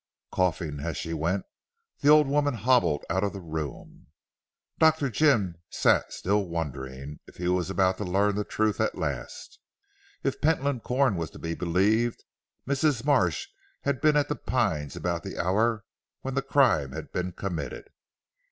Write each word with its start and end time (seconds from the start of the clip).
Coughing 0.31 0.79
as 0.79 0.97
she 0.97 1.13
went 1.13 1.45
the 1.99 2.09
old 2.09 2.27
woman 2.27 2.55
hobbled 2.55 3.05
out 3.07 3.23
of 3.23 3.33
the 3.33 3.39
room. 3.39 4.07
Dr. 4.79 5.11
Jim 5.11 5.59
sat 5.69 6.11
still 6.11 6.47
wondering 6.47 7.19
if 7.27 7.35
he 7.35 7.47
was 7.47 7.69
about 7.69 7.99
to 7.99 8.03
learn 8.03 8.33
the 8.33 8.43
truth 8.43 8.81
at 8.81 8.97
last. 8.97 9.59
If 10.23 10.41
Pentland 10.41 10.81
Corn 10.81 11.17
was 11.17 11.29
to 11.29 11.37
be 11.37 11.53
believed, 11.53 12.23
Mrs. 12.67 13.05
Marsh 13.05 13.49
had 13.81 14.01
been 14.01 14.17
at 14.17 14.27
"The 14.27 14.35
Pines" 14.37 14.95
about 14.95 15.21
the 15.21 15.37
hour 15.37 15.83
when 16.21 16.33
the 16.33 16.41
crime 16.41 16.93
had 16.93 17.11
been 17.11 17.31
committed. 17.31 17.91